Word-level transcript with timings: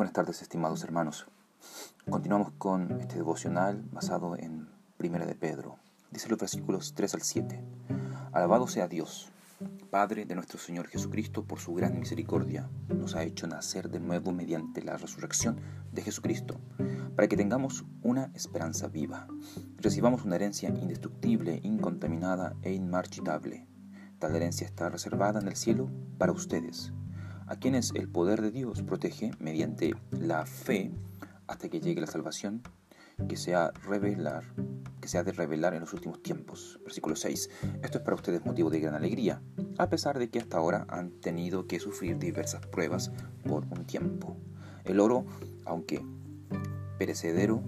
buenas 0.00 0.14
tardes, 0.14 0.40
estimados 0.40 0.82
hermanos. 0.82 1.26
Continuamos 2.08 2.52
con 2.56 2.90
este 3.02 3.16
devocional 3.16 3.84
basado 3.92 4.34
en 4.34 4.66
Primera 4.96 5.26
de 5.26 5.34
Pedro. 5.34 5.76
Dice 6.10 6.30
los 6.30 6.38
versículos 6.38 6.94
3 6.94 7.16
al 7.16 7.20
7. 7.20 7.62
Alabado 8.32 8.66
sea 8.66 8.88
Dios, 8.88 9.30
Padre 9.90 10.24
de 10.24 10.34
nuestro 10.34 10.58
Señor 10.58 10.88
Jesucristo, 10.88 11.44
por 11.44 11.60
su 11.60 11.74
gran 11.74 12.00
misericordia. 12.00 12.70
Nos 12.88 13.14
ha 13.14 13.24
hecho 13.24 13.46
nacer 13.46 13.90
de 13.90 14.00
nuevo 14.00 14.32
mediante 14.32 14.82
la 14.82 14.96
resurrección 14.96 15.60
de 15.92 16.00
Jesucristo, 16.00 16.58
para 17.14 17.28
que 17.28 17.36
tengamos 17.36 17.84
una 18.02 18.30
esperanza 18.34 18.88
viva. 18.88 19.26
Recibamos 19.76 20.24
una 20.24 20.36
herencia 20.36 20.70
indestructible, 20.70 21.60
incontaminada 21.62 22.56
e 22.62 22.72
inmarchitable. 22.72 23.66
Tal 24.18 24.34
herencia 24.34 24.66
está 24.66 24.88
reservada 24.88 25.40
en 25.40 25.48
el 25.48 25.56
cielo 25.56 25.90
para 26.16 26.32
ustedes 26.32 26.90
a 27.50 27.56
quienes 27.56 27.90
el 27.96 28.08
poder 28.08 28.40
de 28.42 28.52
Dios 28.52 28.80
protege 28.82 29.32
mediante 29.40 29.92
la 30.12 30.46
fe 30.46 30.92
hasta 31.48 31.68
que 31.68 31.80
llegue 31.80 32.00
la 32.00 32.06
salvación 32.06 32.62
que 33.28 33.36
se 33.36 33.56
ha, 33.56 33.72
revelar, 33.88 34.44
que 35.00 35.08
se 35.08 35.18
ha 35.18 35.24
de 35.24 35.32
revelar 35.32 35.74
en 35.74 35.80
los 35.80 35.92
últimos 35.92 36.22
tiempos. 36.22 36.78
Versículo 36.84 37.16
6. 37.16 37.50
Esto 37.82 37.98
es 37.98 38.04
para 38.04 38.14
ustedes 38.14 38.46
motivo 38.46 38.70
de 38.70 38.78
gran 38.78 38.94
alegría, 38.94 39.42
a 39.78 39.88
pesar 39.88 40.16
de 40.20 40.30
que 40.30 40.38
hasta 40.38 40.58
ahora 40.58 40.86
han 40.88 41.10
tenido 41.20 41.66
que 41.66 41.80
sufrir 41.80 42.18
diversas 42.18 42.64
pruebas 42.66 43.10
por 43.44 43.64
un 43.64 43.84
tiempo. 43.84 44.36
El 44.84 45.00
oro, 45.00 45.26
aunque 45.64 46.06
perecedero, 46.98 47.64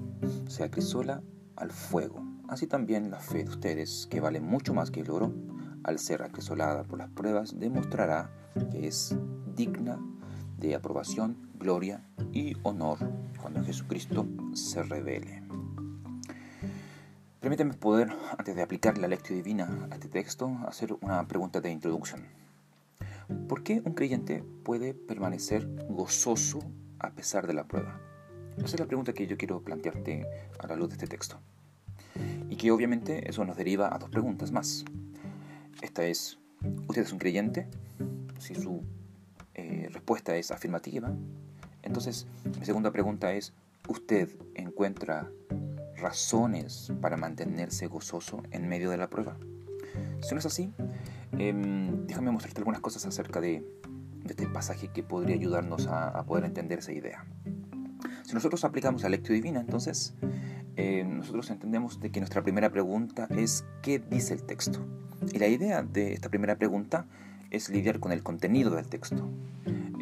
se 0.47 0.63
acrisola 0.63 1.25
al 1.57 1.73
fuego. 1.73 2.25
Así 2.49 2.69
también 2.69 3.11
la 3.11 3.19
fe 3.19 3.43
de 3.43 3.51
ustedes, 3.51 4.07
que 4.09 4.21
vale 4.21 4.41
mucho 4.41 4.75
más 4.75 4.93
que 4.93 5.01
el 5.01 5.11
oro, 5.11 5.35
al 5.85 5.99
ser 5.99 6.23
acrisolada 6.23 6.85
por 6.85 6.99
las 6.99 7.11
pruebas, 7.11 7.59
demostrará 7.59 8.31
que 8.71 8.87
es 8.87 9.17
digna 9.55 9.99
de 10.59 10.75
aprobación, 10.75 11.51
gloria 11.59 12.05
y 12.33 12.55
honor 12.63 12.99
cuando 13.41 13.65
Jesucristo 13.65 14.27
se 14.55 14.83
revele. 14.83 15.43
Permíteme 17.41 17.75
poder, 17.75 18.17
antes 18.39 18.55
de 18.55 18.63
aplicar 18.63 18.99
la 18.99 19.09
lección 19.09 19.37
divina 19.37 19.89
a 19.91 19.95
este 19.95 20.09
texto, 20.09 20.57
hacer 20.67 20.95
una 21.01 21.27
pregunta 21.27 21.61
de 21.61 21.73
introducción. 21.73 22.23
¿Por 23.49 23.65
qué 23.65 23.83
un 23.85 23.95
creyente 23.95 24.45
puede 24.63 24.95
permanecer 24.95 25.69
gozoso 25.89 26.61
a 27.01 27.11
pesar 27.11 27.49
de 27.49 27.55
la 27.55 27.65
prueba? 27.65 28.01
Esa 28.59 28.77
es 28.77 28.81
la 28.81 28.87
pregunta 28.87 29.13
que 29.13 29.27
yo 29.27 29.37
quiero 29.37 29.61
plantearte 29.63 30.25
a 30.61 30.67
la 30.69 30.77
luz 30.77 30.91
de 30.91 30.95
este 30.95 31.09
texto. 31.09 31.41
Y 32.49 32.57
que 32.57 32.71
obviamente 32.71 33.29
eso 33.29 33.45
nos 33.45 33.57
deriva 33.57 33.93
a 33.93 33.99
dos 33.99 34.11
preguntas 34.11 34.53
más. 34.53 34.85
Esta 35.83 36.05
es, 36.05 36.39
¿usted 36.89 37.03
es 37.03 37.13
un 37.13 37.19
creyente? 37.19 37.67
Si 38.39 38.55
su 38.55 38.83
eh, 39.55 39.89
respuesta 39.93 40.37
es 40.37 40.53
afirmativa, 40.53 41.13
entonces 41.83 42.29
mi 42.59 42.65
segunda 42.65 42.93
pregunta 42.93 43.33
es, 43.33 43.53
¿usted 43.89 44.31
encuentra 44.55 45.29
razones 45.97 46.93
para 47.01 47.17
mantenerse 47.17 47.89
gozoso 47.89 48.45
en 48.53 48.69
medio 48.69 48.91
de 48.91 48.97
la 48.97 49.11
prueba? 49.11 49.37
Si 50.23 50.33
no 50.35 50.39
es 50.39 50.47
así, 50.47 50.73
em, 51.33 52.07
déjame 52.07 52.31
mostrarte 52.31 52.61
algunas 52.61 52.81
cosas 52.81 53.05
acerca 53.05 53.41
de, 53.41 53.67
este 54.29 54.47
pasaje 54.47 54.89
que 54.89 55.03
podría 55.03 55.35
ayudarnos 55.35 55.89
a, 55.89 56.25
poder 56.25 56.45
entender 56.45 56.79
esa 56.79 56.93
idea. 56.93 57.27
Si 58.23 58.35
nosotros 58.35 58.65
aplicamos 58.65 59.03
la 59.03 59.09
lectio 59.09 59.35
divina, 59.35 59.61
entonces 59.61 60.15
em, 60.77 61.19
nosotros 61.19 61.51
entendemos 61.51 61.99
de 61.99 62.13
que 62.13 62.21
nuestra 62.21 62.41
primera 62.43 62.71
pregunta 62.71 63.27
es 63.31 63.65
¿qué 63.83 63.99
dice 63.99 64.33
el 64.33 64.45
texto? 64.45 64.87
Y 65.31 65.39
la 65.39 65.47
idea 65.47 65.83
de 65.83 66.13
esta 66.13 66.29
primera 66.29 66.57
pregunta 66.57 67.07
es 67.51 67.69
lidiar 67.69 68.01
con 68.01 68.13
el 68.13 68.23
contenido 68.23 68.71
del 68.71 68.89
texto, 68.89 69.29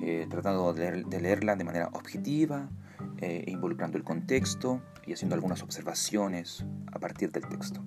eh, 0.03 0.27
tratando 0.31 0.73
de, 0.73 1.05
leerla 1.21 1.57
de 1.57 1.65
manera 1.65 1.89
objetiva, 1.93 2.71
eh, 3.19 3.45
involucrando 3.49 3.99
el 3.99 4.05
contexto 4.05 4.81
y 5.05 5.13
haciendo 5.13 5.35
algunas 5.35 5.63
observaciones 5.63 6.65
a 6.93 6.99
partir 6.99 7.33
del 7.33 7.47
texto. 7.47 7.83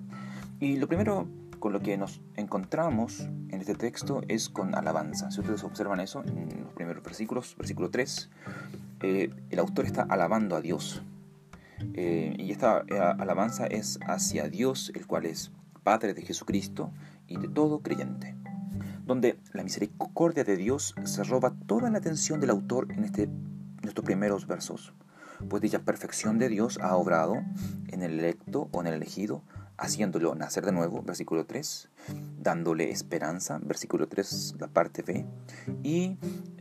Y 0.60 0.76
lo 0.76 0.86
primero 0.86 1.26
con 1.58 1.72
lo 1.72 1.80
que 1.80 1.96
nos 1.96 2.20
encontramos 2.36 3.20
en 3.48 3.60
este 3.60 3.74
texto 3.74 4.22
es 4.28 4.48
con 4.48 4.74
alabanza. 4.74 5.30
Si 5.30 5.40
ustedes 5.40 5.64
observan 5.64 6.00
eso 6.00 6.22
en 6.24 6.62
los 6.62 6.72
primeros 6.74 7.02
versículos, 7.02 7.56
versículo 7.56 7.90
3, 7.90 8.30
eh, 9.00 9.30
el 9.50 9.58
autor 9.58 9.86
está 9.86 10.02
alabando 10.02 10.56
a 10.56 10.60
Dios. 10.60 11.02
y 11.96 12.50
esta 12.50 12.84
alabanza 13.18 13.66
es 13.66 13.98
hacia 14.06 14.48
Dios, 14.48 14.90
el 14.94 15.06
cual 15.06 15.26
es 15.26 15.52
Padre 15.84 16.14
de 16.14 16.22
Jesucristo 16.22 16.90
y 17.28 17.36
de 17.36 17.46
todo 17.48 17.80
creyente 17.80 18.34
donde 19.06 19.38
la 19.52 19.62
misericordia 19.62 20.44
de 20.44 20.56
Dios 20.56 20.94
se 21.04 21.24
roba 21.24 21.54
toda 21.66 21.90
la 21.90 21.98
atención 21.98 22.40
del 22.40 22.50
autor 22.50 22.90
en, 22.90 23.04
este, 23.04 23.28
estos 23.82 24.04
primeros 24.04 24.46
versos, 24.46 24.94
pues 25.48 25.62
dicha 25.62 25.80
perfección 25.80 26.38
de 26.38 26.48
Dios 26.48 26.78
ha 26.80 26.96
obrado 26.96 27.42
en 27.88 28.02
el 28.02 28.18
electo 28.18 28.68
o 28.72 28.80
en 28.80 28.86
el 28.86 28.94
elegido, 28.94 29.42
haciéndolo 29.76 30.34
nacer 30.34 30.64
de 30.64 30.72
nuevo, 30.72 31.02
versículo 31.02 31.44
3, 31.44 31.88
dándole 32.40 32.90
esperanza, 32.90 33.58
versículo 33.62 34.08
3, 34.08 34.54
la 34.58 34.68
parte 34.68 35.02
B, 35.02 35.26
y 35.82 36.16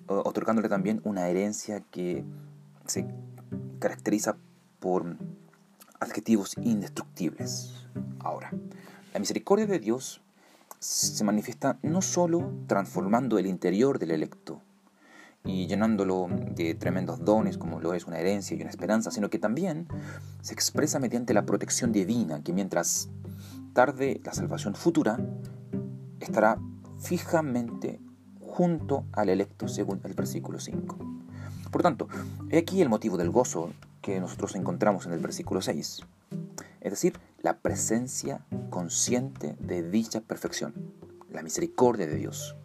otorgándole 0.08 0.68
también 0.68 1.00
una 1.04 1.28
herencia 1.30 1.82
que 1.92 2.26
se 2.88 3.08
caracteriza 3.80 4.36
por 4.80 5.18
adjetivos 6.00 6.56
indestructibles. 6.62 7.88
Ahora, 8.20 8.52
la 9.14 9.20
misericordia 9.20 9.68
de 9.68 9.80
Dios 9.80 10.22
se 10.80 11.24
manifiesta 11.24 11.78
no 11.84 12.02
solo 12.02 12.52
transformando 12.68 13.38
el 13.38 13.46
interior 13.46 14.00
del 14.00 14.12
electo 14.12 14.60
y 15.46 15.68
llenándolo 15.68 16.28
de 16.56 16.74
tremendos 16.74 17.24
dones 17.24 17.58
como 17.58 17.80
lo 17.80 17.94
es 17.94 18.08
una 18.08 18.20
herencia 18.20 18.58
y 18.58 18.62
una 18.62 18.72
esperanza, 18.72 19.12
sino 19.12 19.30
que 19.30 19.38
también 19.38 19.88
se 20.42 20.54
expresa 20.54 21.00
mediante 21.00 21.34
la 21.34 21.46
protección 21.46 21.92
divina, 21.92 22.42
que 22.42 22.54
mientras 22.54 23.10
tarde 23.74 24.20
la 24.24 24.34
salvación 24.34 24.74
futura, 24.74 25.20
estará 26.20 26.58
fijamente 27.00 28.00
junto 28.40 29.06
al 29.12 29.30
electo 29.30 29.68
según 29.68 30.02
el 30.06 30.14
versículo 30.14 30.60
5. 30.60 30.98
Por 31.72 31.84
tanto, 31.84 32.08
he 32.50 32.58
aquí 32.58 32.82
el 32.82 32.90
motivo 32.90 33.18
del 33.18 33.30
gozo 33.30 33.74
que 34.02 34.20
nosotros 34.20 34.56
encontramos 34.56 35.06
en 35.06 35.14
el 35.14 35.20
versículo 35.20 35.62
6 35.62 36.04
es 36.84 36.92
decir, 36.92 37.14
la 37.44 37.60
presencia 37.60 38.46
consciente 38.70 39.58
de 39.60 39.88
dicha 39.88 40.22
perfección, 40.22 40.74
la 41.30 41.44
misericordia 41.44 42.08
de 42.08 42.16
Dios, 42.16 42.56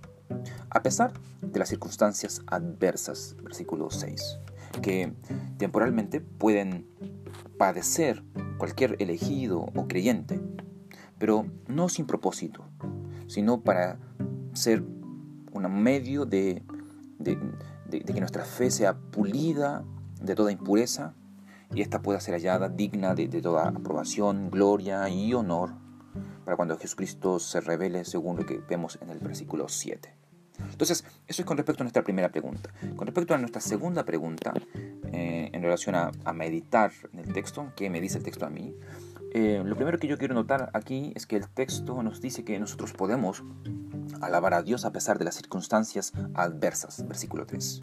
a 0.70 0.82
pesar 0.82 1.12
de 1.42 1.58
las 1.58 1.68
circunstancias 1.68 2.42
adversas, 2.46 3.36
versículo 3.42 3.90
6, 3.90 4.38
que 4.80 5.12
temporalmente 5.58 6.20
pueden 6.20 6.86
padecer 7.58 8.22
cualquier 8.56 8.94
elegido 9.00 9.66
o 9.74 9.88
creyente, 9.88 10.40
pero 11.18 11.44
no 11.66 11.88
sin 11.88 12.06
propósito, 12.06 12.64
sino 13.26 13.62
para 13.62 13.98
ser 14.52 14.84
un 15.52 15.82
medio 15.82 16.24
de, 16.24 16.62
de 17.18 18.04
que 18.04 18.20
nuestra 18.20 18.44
fe 18.44 18.70
sea 18.70 18.96
pulida 18.96 19.84
de 20.22 20.36
toda 20.36 20.52
impureza 20.52 21.16
y 21.74 21.82
ésta 21.82 22.02
pueda 22.02 22.20
ser 22.20 22.34
hallada 22.34 22.68
digna 22.68 23.14
de, 23.14 23.28
toda 23.28 23.68
aprobación, 23.68 24.50
gloria 24.50 25.08
y 25.08 25.34
honor 25.34 25.70
para 26.44 26.56
cuando 26.56 26.78
Jesucristo 26.78 27.38
se 27.38 27.60
revele 27.60 28.04
según 28.04 28.36
lo 28.36 28.46
que 28.46 28.58
vemos 28.68 28.98
en 29.02 29.10
el 29.10 29.18
versículo 29.18 29.68
7. 29.68 30.14
Entonces, 30.70 31.04
eso 31.26 31.42
es 31.42 31.46
con 31.46 31.56
respecto 31.56 31.82
a 31.82 31.84
nuestra 31.84 32.02
primera 32.02 32.30
pregunta. 32.30 32.70
Con 32.96 33.06
respecto 33.06 33.34
a 33.34 33.38
nuestra 33.38 33.60
segunda 33.60 34.04
pregunta, 34.04 34.52
eh, 35.12 35.50
en 35.52 35.62
relación 35.62 35.94
a, 35.94 36.10
meditar 36.32 36.90
en 37.12 37.20
el 37.20 37.32
texto, 37.32 37.72
¿qué 37.76 37.90
me 37.90 38.00
dice 38.00 38.18
el 38.18 38.24
texto 38.24 38.46
a 38.46 38.50
mí? 38.50 38.74
Eh, 39.34 39.62
lo 39.64 39.76
primero 39.76 39.98
que 39.98 40.08
yo 40.08 40.16
quiero 40.16 40.34
notar 40.34 40.70
aquí 40.72 41.12
es 41.14 41.26
que 41.26 41.36
el 41.36 41.48
texto 41.48 42.02
nos 42.02 42.20
dice 42.20 42.44
que 42.44 42.58
nosotros 42.58 42.92
podemos 42.92 43.44
alabar 44.20 44.54
a 44.54 44.62
Dios 44.62 44.84
a 44.84 44.92
pesar 44.92 45.18
de 45.18 45.26
las 45.26 45.34
circunstancias 45.34 46.12
adversas, 46.34 47.06
versículo 47.06 47.46
3. 47.46 47.80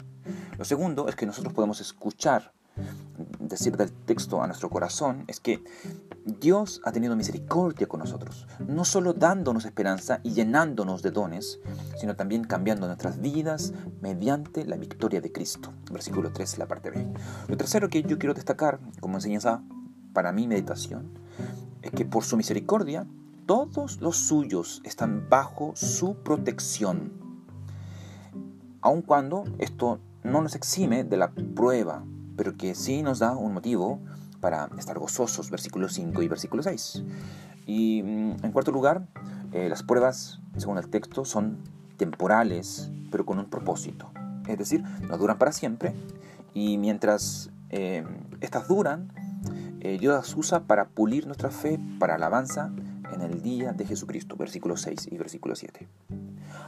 Lo 0.58 0.64
segundo 0.64 1.08
es 1.08 1.16
que 1.16 1.26
nosotros 1.26 1.54
podemos 1.54 1.80
escuchar 1.80 2.52
decir 3.48 3.76
del 3.76 3.92
texto 3.92 4.42
a 4.42 4.46
nuestro 4.46 4.70
corazón 4.70 5.24
es 5.26 5.40
que 5.40 5.62
Dios 6.24 6.80
ha 6.84 6.92
tenido 6.92 7.16
misericordia 7.16 7.86
con 7.86 8.00
nosotros, 8.00 8.46
no 8.66 8.84
solo 8.84 9.12
dándonos 9.12 9.64
esperanza 9.64 10.20
y 10.22 10.32
llenándonos 10.32 11.02
de 11.02 11.10
dones, 11.10 11.60
sino 11.98 12.16
también 12.16 12.44
cambiando 12.44 12.86
nuestras 12.86 13.20
vidas 13.20 13.72
mediante 14.00 14.64
la 14.64 14.76
victoria 14.76 15.20
de 15.20 15.32
Cristo. 15.32 15.72
Versículo 15.92 16.32
3, 16.32 16.58
la 16.58 16.66
parte 16.66 16.90
B. 16.90 17.06
Lo 17.48 17.56
tercero 17.56 17.88
que 17.88 18.02
yo 18.02 18.18
quiero 18.18 18.34
destacar 18.34 18.80
como 19.00 19.16
enseñanza 19.16 19.62
para 20.12 20.32
mi 20.32 20.46
meditación 20.46 21.10
es 21.82 21.90
que 21.90 22.04
por 22.04 22.24
su 22.24 22.36
misericordia 22.36 23.06
todos 23.46 24.00
los 24.00 24.16
suyos 24.16 24.80
están 24.84 25.28
bajo 25.28 25.72
su 25.76 26.16
protección, 26.16 27.12
aun 28.80 29.02
cuando 29.02 29.44
esto 29.58 30.00
no 30.24 30.42
nos 30.42 30.54
exime 30.56 31.04
de 31.04 31.16
la 31.16 31.30
prueba 31.30 32.04
pero 32.36 32.56
que 32.56 32.74
sí 32.74 33.02
nos 33.02 33.18
da 33.18 33.32
un 33.32 33.54
motivo 33.54 34.00
para 34.40 34.68
estar 34.78 34.98
gozosos, 34.98 35.50
versículo 35.50 35.88
5 35.88 36.22
y 36.22 36.28
versículo 36.28 36.62
6. 36.62 37.02
Y 37.66 38.02
mm, 38.02 38.44
en 38.44 38.52
cuarto 38.52 38.70
lugar, 38.70 39.06
eh, 39.52 39.68
las 39.68 39.82
pruebas, 39.82 40.40
según 40.56 40.78
el 40.78 40.88
texto, 40.88 41.24
son 41.24 41.58
temporales, 41.96 42.90
pero 43.10 43.24
con 43.24 43.38
un 43.38 43.46
propósito. 43.46 44.10
Es 44.46 44.58
decir, 44.58 44.84
no 45.08 45.18
duran 45.18 45.38
para 45.38 45.50
siempre 45.50 45.92
Y 46.54 46.78
mientras 46.78 47.50
eh, 47.70 48.04
estas 48.40 48.68
duran, 48.68 49.12
eh, 49.80 49.98
Dios 49.98 50.14
las 50.14 50.36
usa 50.36 50.60
para 50.60 50.88
pulir 50.88 51.26
nuestra 51.26 51.50
fe, 51.50 51.80
para 51.98 52.14
alabanza 52.14 52.70
en 53.12 53.22
el 53.22 53.42
día 53.42 53.72
de 53.72 53.84
Jesucristo, 53.84 54.36
versículo 54.36 54.76
6 54.76 55.08
y 55.10 55.18
versículo 55.18 55.54
7. 55.54 55.88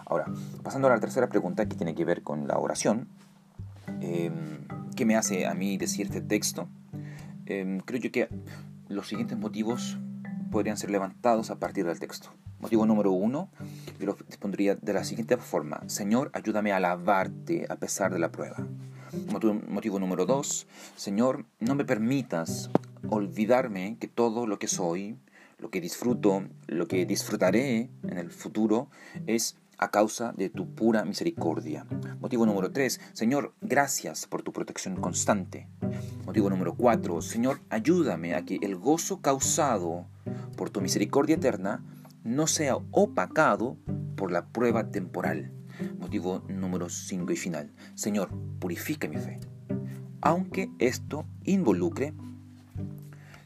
Ahora, 0.07 0.27
pasando 0.63 0.89
a 0.89 0.91
la 0.91 1.01
tercera 1.01 1.29
pregunta 1.29 1.67
que 1.67 1.77
tiene 1.77 1.95
que 1.95 2.05
ver 2.05 2.23
con 2.23 2.49
la 2.49 2.59
oración, 2.59 3.09
eh, 4.01 4.31
¿qué 4.97 5.05
me 5.05 5.17
hace 5.17 5.47
a 5.47 5.55
mí 5.55 5.77
decir 5.77 6.07
este 6.07 6.21
texto? 6.21 6.69
creo 7.47 7.99
yo 7.99 8.13
que 8.13 8.29
los 8.89 9.09
siguientes 9.09 9.39
motivos 9.39 9.97
podrían 10.51 10.77
ser 10.77 10.91
levantados 10.91 11.51
a 11.51 11.59
partir 11.59 11.87
del 11.87 11.99
texto. 11.99 12.31
Motivo 12.61 12.87
número 12.87 13.13
uno, 13.13 13.51
yo 14.01 14.07
lo 14.07 14.17
pondría 14.41 14.75
de 14.75 14.93
la 14.93 15.05
siguiente 15.05 15.37
forma. 15.37 15.81
Señor, 15.87 16.31
ayúdame 16.35 16.73
a 16.73 16.77
alabarte 16.77 17.67
a 17.69 17.77
pesar 17.77 18.13
de 18.13 18.19
la 18.19 18.33
prueba. 18.33 18.67
Motivo, 19.69 19.99
número 19.99 20.27
dos, 20.27 20.67
Señor, 20.97 21.47
no 21.61 21.75
me 21.75 21.85
permitas 21.85 22.71
olvidarme 23.09 23.97
que 23.99 24.09
todo 24.09 24.47
lo 24.47 24.59
que 24.59 24.67
soy, 24.67 25.17
lo 25.59 25.71
que 25.71 25.81
disfruto, 25.81 26.45
lo 26.67 26.89
que 26.89 27.07
disfrutaré 27.07 27.91
en 28.03 28.19
el 28.19 28.31
futuro 28.31 28.89
es 29.27 29.57
a 29.79 29.91
causa 29.91 30.33
de 30.37 30.51
tu 30.51 30.75
pura 30.75 31.05
misericordia. 31.05 31.87
Motivo 32.21 32.45
número 32.45 32.71
tres, 32.71 33.01
Señor, 33.13 33.55
gracias 33.61 34.27
por 34.27 34.43
tu 34.43 34.53
protección 34.53 34.97
constante. 34.97 35.69
Motivo 36.27 36.51
número 36.51 36.75
cuatro, 36.75 37.23
Señor, 37.23 37.61
ayúdame 37.71 38.35
a 38.35 38.45
que 38.45 38.59
el 38.61 38.77
gozo 38.77 39.23
causado 39.23 40.07
por 40.57 40.71
tu 40.71 40.81
misericordia 40.81 41.37
eterna 41.37 41.85
no 42.25 42.47
sea 42.47 42.77
opacado 42.91 43.79
por 44.17 44.33
la 44.33 44.47
prueba 44.47 44.91
temporal. 44.91 45.53
Motivo 45.99 46.43
número 46.49 46.89
5 46.89 47.33
y 47.33 47.37
final. 47.37 47.73
Señor, 47.95 48.31
purifica 48.59 49.09
mi 49.09 49.17
fe. 49.17 49.39
Aunque 50.21 50.71
esto 50.79 51.25
involucre 51.45 52.13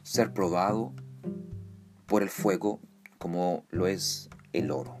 ser 0.01 0.33
probado 0.33 0.93
por 2.07 2.23
el 2.23 2.29
fuego 2.29 2.79
como 3.19 3.65
lo 3.69 3.87
es 3.87 4.29
el 4.51 4.71
oro. 4.71 4.97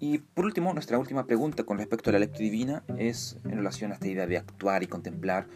Y 0.00 0.18
por 0.18 0.46
último, 0.46 0.72
nuestra 0.72 0.98
última 0.98 1.26
pregunta 1.26 1.64
con 1.64 1.78
respecto 1.78 2.08
a 2.10 2.14
la 2.14 2.18
lectura 2.18 2.44
divina 2.44 2.82
es 2.96 3.36
en 3.44 3.58
relación 3.58 3.92
a 3.92 3.94
esta 3.94 4.08
idea 4.08 4.26
de 4.26 4.38
actuar 4.38 4.82
y 4.82 4.86
contemplar 4.86 5.46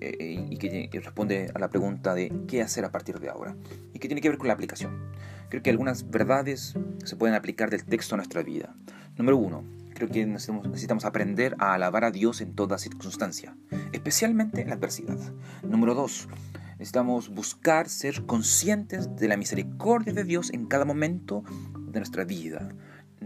eh, 0.00 0.46
y 0.50 0.58
que 0.58 1.00
responde 1.00 1.50
a 1.54 1.58
la 1.58 1.70
pregunta 1.70 2.12
de 2.14 2.32
qué 2.48 2.62
hacer 2.62 2.84
a 2.84 2.90
partir 2.90 3.20
de 3.20 3.30
ahora 3.30 3.56
y 3.94 3.98
que 4.00 4.08
tiene 4.08 4.20
que 4.20 4.28
ver 4.28 4.38
con 4.38 4.48
la 4.48 4.54
aplicación. 4.54 5.12
Creo 5.48 5.62
que 5.62 5.70
algunas 5.70 6.10
verdades 6.10 6.74
se 7.04 7.16
pueden 7.16 7.36
aplicar 7.36 7.70
del 7.70 7.84
texto 7.84 8.16
a 8.16 8.18
nuestra 8.18 8.42
vida. 8.42 8.74
Número 9.16 9.36
uno, 9.36 9.64
creo 9.94 10.08
que 10.08 10.26
necesitamos 10.26 11.04
aprender 11.04 11.54
a 11.58 11.74
alabar 11.74 12.04
a 12.04 12.10
Dios 12.10 12.40
en 12.40 12.54
toda 12.54 12.78
circunstancia, 12.78 13.56
especialmente 13.92 14.60
en 14.60 14.68
la 14.68 14.74
adversidad. 14.74 15.18
Número 15.62 15.94
dos, 15.94 16.28
necesitamos 16.72 17.28
buscar 17.28 17.88
ser 17.88 18.26
conscientes 18.26 19.14
de 19.14 19.28
la 19.28 19.36
misericordia 19.36 20.12
de 20.12 20.24
Dios 20.24 20.52
en 20.52 20.66
cada 20.66 20.84
momento 20.84 21.44
de 21.78 22.00
nuestra 22.00 22.24
vida. 22.24 22.68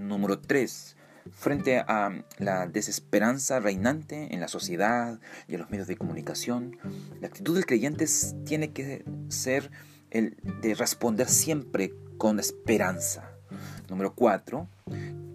Número 0.01 0.39
tres, 0.41 0.97
frente 1.31 1.79
a 1.79 2.25
la 2.39 2.67
desesperanza 2.67 3.61
reinante 3.61 4.35
en 4.35 4.41
la 4.41 4.49
sociedad 4.49 5.21
y 5.47 5.55
en 5.55 5.61
los 5.61 5.71
medios 5.71 5.89
de 5.89 5.97
comunicación, 5.97 6.79
la 7.21 7.29
actitud 7.29 7.55
del 7.55 7.67
creyente 7.67 8.07
tiene 8.45 8.73
que 8.73 9.05
ser 9.29 9.71
el 10.11 10.37
de 10.63 10.75
responder 10.75 11.29
siempre 11.29 11.93
con 12.17 12.41
esperanza. 12.41 13.31
Número 13.91 14.15
cuatro, 14.15 14.69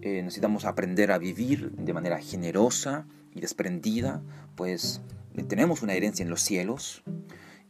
eh, 0.02 0.22
necesitamos 0.22 0.64
aprender 0.64 1.12
a 1.12 1.18
vivir 1.18 1.70
de 1.72 1.92
manera 1.92 2.18
generosa 2.18 3.06
y 3.32 3.40
desprendida, 3.40 4.22
pues 4.56 5.00
eh, 5.34 5.44
tenemos 5.44 5.82
una 5.82 5.94
herencia 5.94 6.24
en 6.24 6.30
los 6.30 6.42
cielos. 6.42 7.04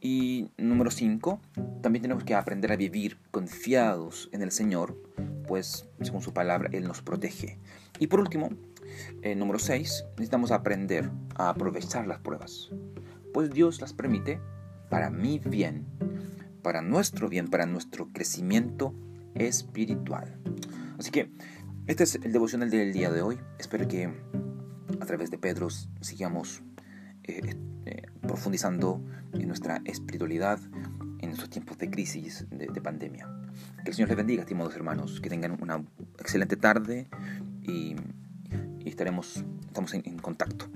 Y 0.01 0.51
número 0.57 0.91
cinco, 0.91 1.41
también 1.83 2.03
tenemos 2.03 2.25
que 2.25 2.35
aprender 2.35 2.73
a 2.73 2.77
vivir 2.77 3.19
confiados 3.31 4.29
en 4.33 4.43
el 4.43 4.53
Señor, 4.53 4.97
pues 5.47 5.89
según 6.01 6.23
su 6.23 6.33
palabra, 6.33 6.69
Él 6.73 6.85
nos 6.85 7.03
protege. 7.03 7.59
Y 7.99 8.09
por 8.09 8.21
último, 8.21 8.51
eh, 9.23 9.35
número 9.35 9.59
6, 9.59 10.05
necesitamos 10.13 10.51
aprender 10.51 11.11
a 11.35 11.51
aprovechar 11.51 12.07
las 12.07 12.21
pruebas, 12.21 12.71
pues 13.33 13.51
Dios 13.51 13.81
las 13.81 13.93
permite 13.93 14.41
para 14.89 15.11
mi 15.11 15.39
bien, 15.39 15.87
para 16.63 16.83
nuestro 16.83 17.29
bien, 17.29 17.49
para 17.49 17.67
nuestro 17.67 18.09
crecimiento 18.13 18.95
espiritual. 19.35 20.39
Así 20.99 21.11
que 21.11 21.31
este 21.87 22.05
es 22.05 22.17
el 22.17 22.33
devocional 22.33 22.71
del 22.71 22.93
día 22.93 23.11
de 23.11 23.23
hoy. 23.23 23.39
Espero 23.59 23.87
que 23.87 24.11
a 25.01 25.07
través 25.07 25.31
de 25.31 25.39
Pedro 25.39 25.69
sigamos 26.01 26.63
eh, 27.25 27.55
eh, 27.85 28.03
profundizando 28.23 29.05
en 29.33 29.47
nuestra 29.49 29.81
espiritualidad 29.85 30.59
en 31.21 31.31
estos 31.31 31.51
tiempos 31.51 31.79
de 31.79 31.91
crisis, 31.91 32.47
de, 32.51 32.67
de 32.67 32.81
pandemia. 32.81 33.36
Que 33.85 33.91
el 33.91 33.95
Señor 33.95 34.09
les 34.09 34.17
bendiga, 34.17 34.43
estimados 34.43 34.75
hermanos, 34.75 35.21
que 35.21 35.29
tengan 35.29 35.59
una 35.61 35.83
excelente 36.19 36.57
tarde 36.57 37.09
y, 37.63 37.97
estaremos 38.85 39.45
estamos 39.67 39.93
en 39.95 40.19
contacto. 40.19 40.71